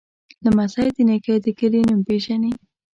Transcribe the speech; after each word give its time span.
لمسی 0.43 0.87
د 0.95 0.97
نیکه 1.07 1.35
د 1.45 1.47
کلي 1.59 1.81
نوم 1.87 1.99
پیژني. 2.07 2.51